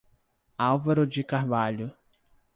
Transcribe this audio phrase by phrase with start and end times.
[0.57, 1.93] Álvaro de Carvalho